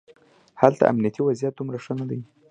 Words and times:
هلته 0.61 0.83
امنیتي 0.91 1.21
وضعیت 1.23 1.53
دومره 1.55 1.77
ښه 1.83 1.93
نه 1.99 2.05
دی. 2.09 2.19